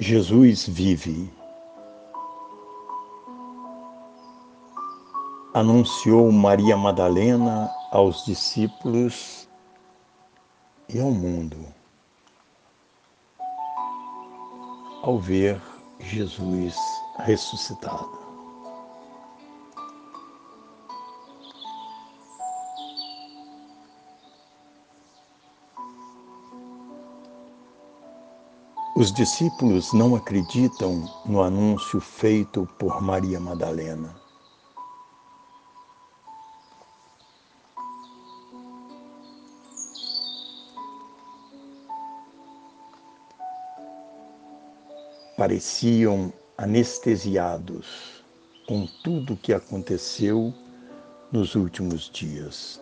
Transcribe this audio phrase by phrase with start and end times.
[0.00, 1.30] Jesus vive.
[5.54, 9.46] Anunciou Maria Madalena aos discípulos
[10.88, 11.80] e ao mundo
[15.02, 15.60] ao ver
[15.98, 16.76] Jesus
[17.18, 18.19] ressuscitado.
[29.00, 34.14] Os discípulos não acreditam no anúncio feito por Maria Madalena.
[45.34, 48.22] Pareciam anestesiados
[48.68, 50.52] com tudo o que aconteceu
[51.32, 52.78] nos últimos dias.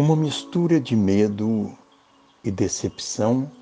[0.00, 1.76] Uma mistura de medo
[2.42, 3.52] e decepção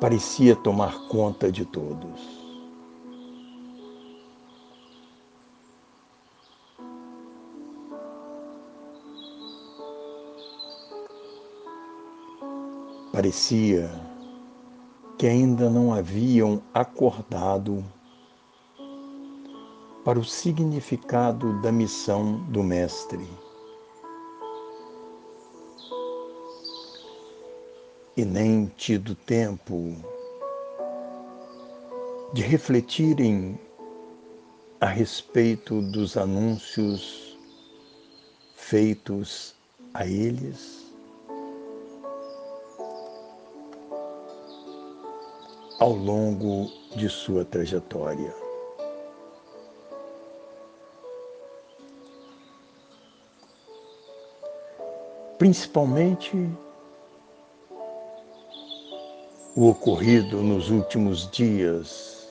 [0.00, 2.20] parecia tomar conta de todos.
[13.12, 13.90] Parecia
[15.18, 17.84] que ainda não haviam acordado
[20.04, 23.28] para o significado da missão do Mestre.
[28.16, 29.96] E nem tido tempo
[32.34, 33.58] de refletirem
[34.80, 37.38] a respeito dos anúncios
[38.54, 39.54] feitos
[39.94, 40.82] a eles
[45.78, 48.34] ao longo de sua trajetória.
[55.38, 56.48] Principalmente
[59.54, 62.26] o ocorrido nos últimos dias.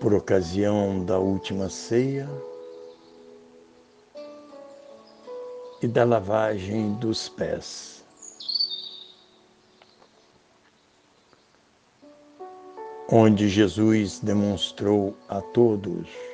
[0.00, 2.28] Por ocasião da última ceia
[5.82, 8.02] e da lavagem dos pés.
[13.10, 16.27] Onde Jesus demonstrou a todos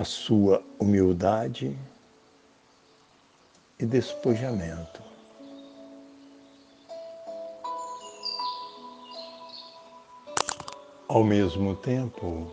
[0.00, 1.78] a sua humildade
[3.78, 5.02] e despojamento.
[11.06, 12.50] Ao mesmo tempo,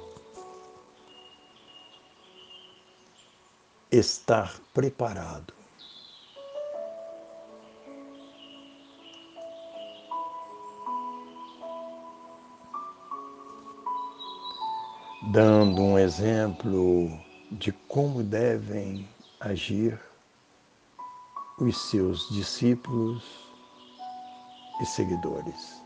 [3.90, 5.54] estar preparado.
[15.32, 19.08] Dando um exemplo de como devem
[19.40, 20.00] agir
[21.60, 23.24] os seus discípulos
[24.82, 25.82] e seguidores.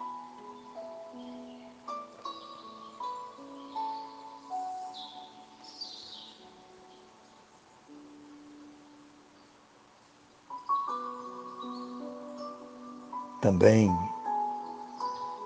[13.40, 13.90] Também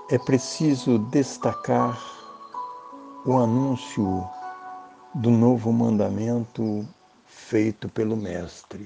[0.09, 1.97] é preciso destacar
[3.26, 4.28] o anúncio
[5.16, 6.86] do novo mandamento
[7.26, 8.86] feito pelo Mestre.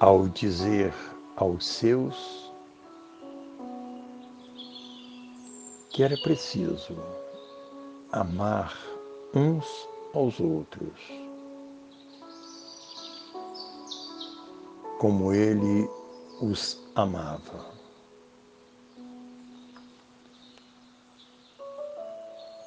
[0.00, 0.92] Ao dizer
[1.36, 2.52] aos seus
[5.90, 6.96] que era preciso
[8.10, 8.76] amar
[9.32, 10.98] uns aos outros,
[14.98, 15.88] como ele
[16.40, 17.79] os amava.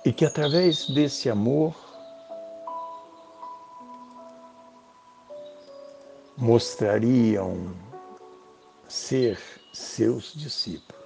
[0.06, 1.74] E que através desse amor
[6.38, 7.74] mostrariam
[8.88, 9.40] ser
[9.72, 11.02] seus discípulos.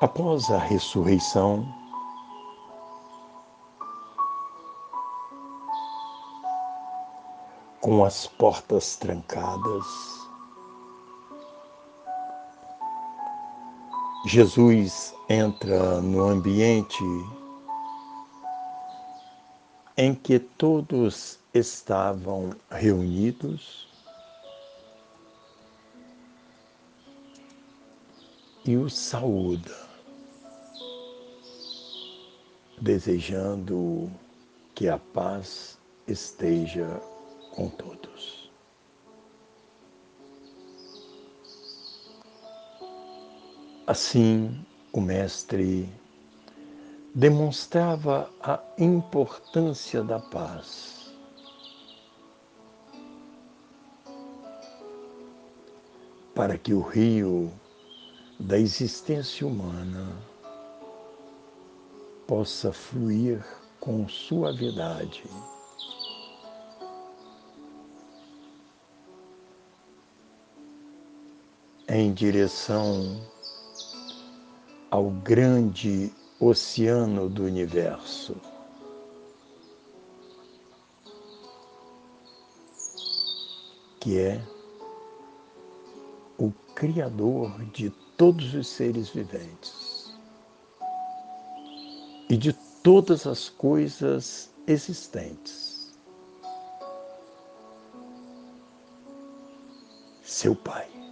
[0.00, 1.66] Após a ressurreição,
[7.84, 9.84] com as portas trancadas.
[14.24, 17.04] Jesus entra no ambiente
[19.98, 23.86] em que todos estavam reunidos
[28.64, 29.76] e o saúda,
[32.80, 34.10] desejando
[34.74, 35.78] que a paz
[36.08, 36.98] esteja
[37.54, 38.50] com todos.
[43.86, 45.88] Assim, o Mestre
[47.14, 51.14] demonstrava a importância da paz.
[56.34, 57.52] Para que o rio
[58.40, 60.18] da existência humana
[62.26, 63.44] possa fluir
[63.78, 65.22] com suavidade.
[71.88, 73.20] Em direção
[74.90, 78.36] ao grande oceano do universo.
[84.00, 84.40] Que é
[86.38, 90.12] o Criador de todos os seres viventes
[92.28, 92.52] e de
[92.82, 95.92] todas as coisas existentes.
[100.22, 101.03] Seu Pai.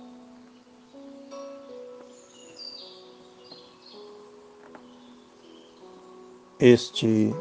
[6.64, 7.35] Este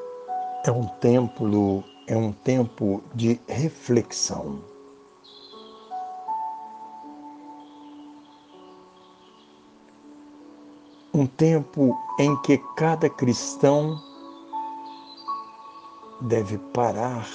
[0.65, 4.63] é um templo, é um tempo de reflexão.
[11.13, 13.95] Um tempo em que cada cristão
[16.21, 17.27] deve parar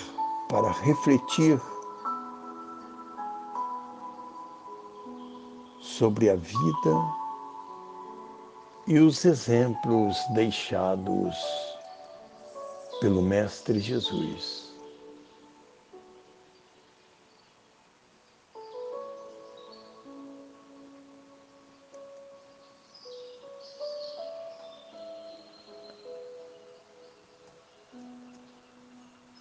[0.49, 1.61] para refletir
[5.81, 7.17] sobre a vida
[8.89, 11.76] e os exemplos deixados
[13.01, 14.75] pelo Mestre Jesus.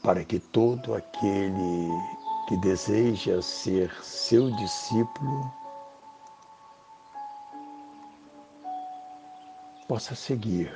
[0.03, 1.89] Para que todo aquele
[2.47, 5.51] que deseja ser seu discípulo
[9.87, 10.71] possa seguir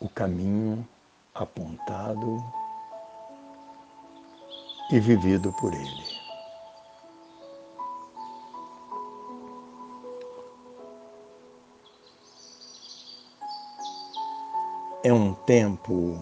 [0.00, 0.86] o caminho
[1.34, 2.44] apontado
[4.90, 6.22] e vivido por Ele.
[15.04, 16.18] É um tempo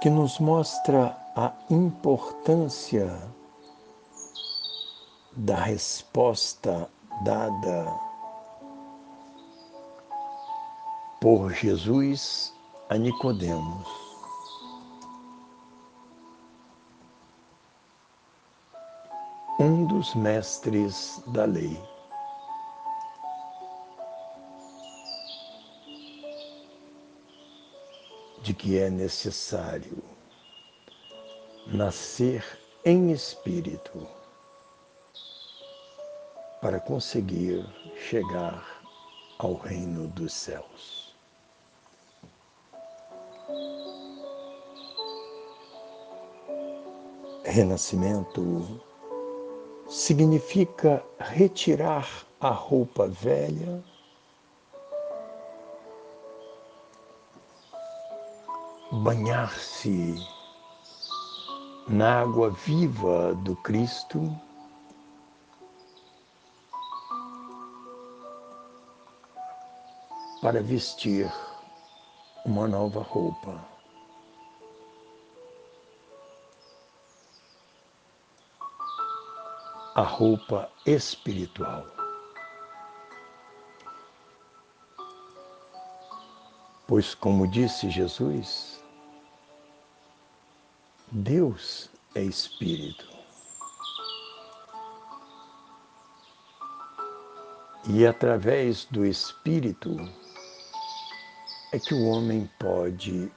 [0.00, 3.10] que nos mostra a importância
[5.36, 6.88] da resposta
[7.22, 7.92] dada
[11.20, 12.53] por Jesus
[12.94, 13.88] a Nicodemos.
[19.58, 21.76] Um dos mestres da lei.
[28.44, 30.00] De que é necessário
[31.66, 32.44] nascer
[32.84, 34.06] em espírito
[36.60, 37.66] para conseguir
[38.08, 38.64] chegar
[39.40, 41.03] ao reino dos céus.
[47.54, 48.82] Renascimento
[49.88, 53.80] significa retirar a roupa velha
[58.90, 60.16] banhar-se
[61.86, 64.36] na água viva do Cristo
[70.42, 71.32] para vestir
[72.44, 73.73] uma nova roupa.
[79.94, 81.86] A roupa espiritual.
[86.86, 88.82] Pois, como disse Jesus,
[91.12, 93.08] Deus é espírito.
[97.88, 99.96] E através do espírito
[101.72, 103.30] é que o homem pode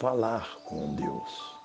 [0.00, 1.59] falar com Deus.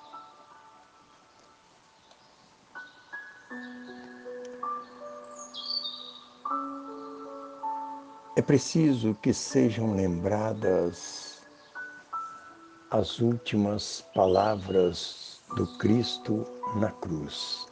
[8.36, 11.40] É preciso que sejam lembradas
[12.90, 16.44] as últimas palavras do Cristo
[16.78, 17.66] na cruz.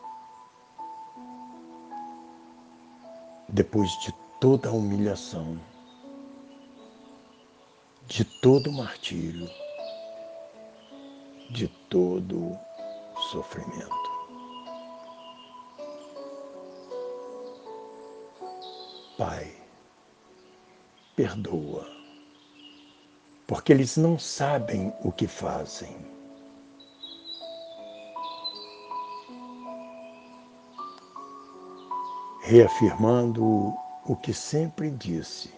[3.47, 5.61] Depois de toda a humilhação,
[8.06, 9.47] de todo o martírio,
[11.50, 12.59] de todo
[13.30, 14.11] sofrimento.
[19.18, 19.63] Pai,
[21.16, 21.87] perdoa,
[23.47, 25.94] porque eles não sabem o que fazem.
[32.42, 33.75] Reafirmando
[34.06, 35.52] o que sempre disse,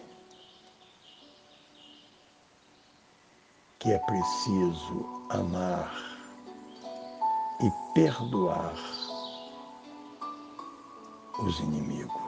[3.79, 5.93] que é preciso amar
[7.61, 8.73] e perdoar
[11.39, 12.26] os inimigos.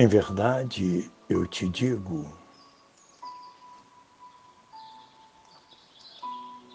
[0.00, 2.24] Em verdade, eu te digo,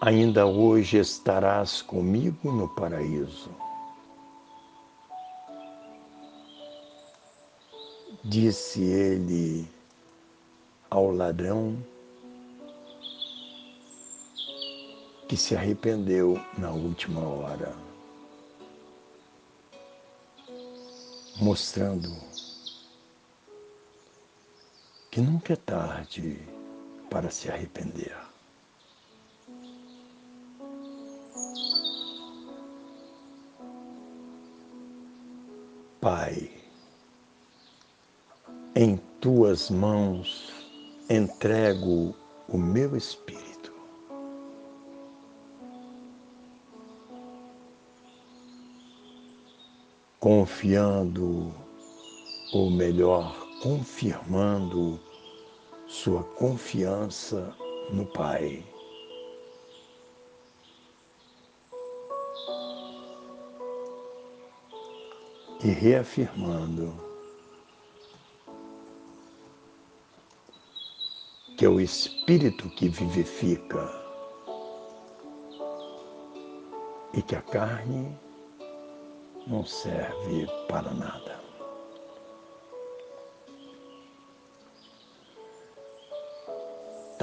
[0.02, 3.50] ainda hoje estarás comigo no paraíso.
[8.26, 9.70] Disse ele
[10.90, 11.78] ao ladrão
[15.30, 17.74] que se arrependeu na última hora,
[21.38, 22.33] mostrando
[25.14, 26.40] que nunca é tarde
[27.08, 28.18] para se arrepender.
[36.02, 36.52] Pai,
[38.76, 40.52] em tuas mãos
[41.08, 42.16] entrego
[42.50, 43.72] o meu espírito.
[50.20, 51.54] Confiando,
[52.52, 55.00] ou melhor, confirmando
[55.88, 57.56] sua confiança
[57.92, 58.62] no Pai.
[65.64, 66.94] E reafirmando
[71.58, 73.88] que é o Espírito que vivifica
[77.14, 78.14] e que a carne
[79.48, 81.33] não serve para nada.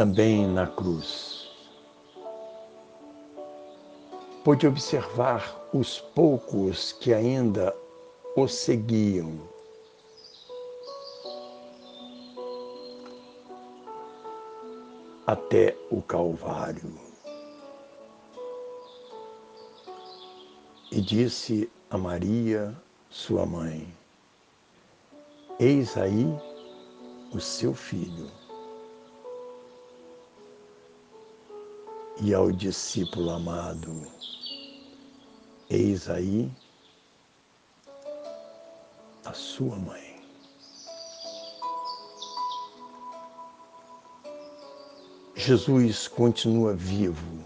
[0.01, 1.47] Também na cruz,
[4.43, 7.77] pôde observar os poucos que ainda
[8.35, 9.39] o seguiam
[15.27, 16.99] até o Calvário.
[20.91, 22.75] E disse a Maria,
[23.11, 23.87] sua mãe:
[25.59, 26.25] Eis aí
[27.35, 28.40] o seu filho.
[32.23, 34.07] E ao discípulo amado:
[35.71, 36.51] Eis aí
[39.25, 40.21] a sua mãe.
[45.35, 47.43] Jesus continua vivo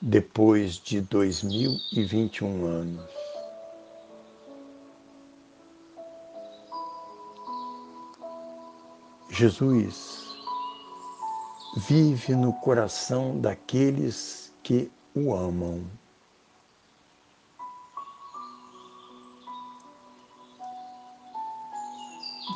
[0.00, 3.10] depois de 2021 anos.
[9.30, 10.19] Jesus
[11.76, 15.84] vive no coração daqueles que o amam.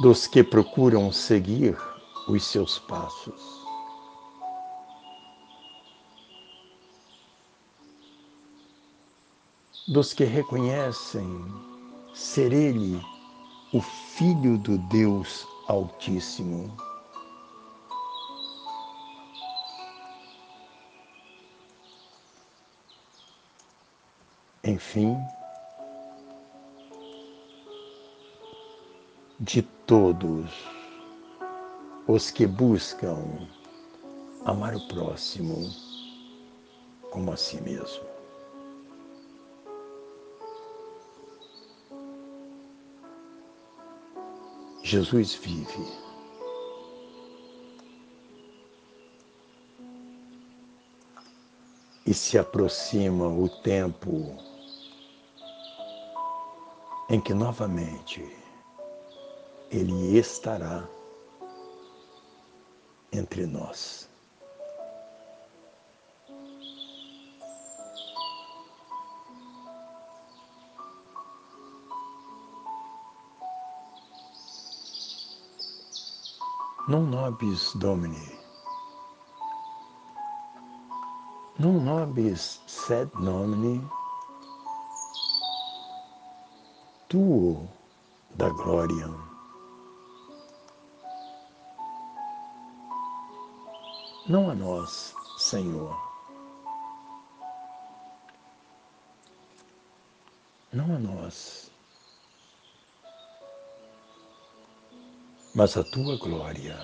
[0.03, 1.79] Dos que procuram seguir
[2.29, 3.65] os seus passos.
[9.87, 11.29] Dos que reconhecem
[12.13, 13.01] ser Ele
[13.73, 16.94] o Filho do Deus Altíssimo.
[24.67, 25.15] Enfim,
[29.41, 30.51] de todos
[32.09, 33.47] os que buscam
[34.47, 35.71] amar o próximo
[37.11, 38.05] como a si mesmo.
[44.83, 46.05] Jesus vive.
[52.07, 54.54] E se aproxima o tempo
[57.09, 58.25] em que novamente
[59.71, 60.89] Ele estará
[63.13, 64.09] entre nós.
[76.87, 78.29] Non nobis Domini,
[81.57, 83.81] non nobis sed nomini,
[87.15, 87.69] situo
[88.35, 89.09] da glória.
[94.29, 95.97] Não a nós, Senhor.
[100.73, 101.71] Não a nós.
[105.55, 106.77] Mas a tua glória.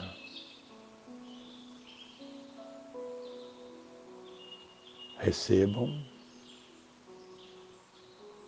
[5.18, 6.09] Recebam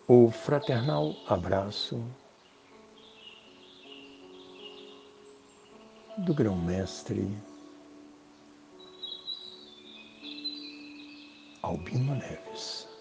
[0.08, 2.04] o fraternal abraço
[6.18, 7.36] do grão-mestre
[11.62, 12.91] Albino Neves.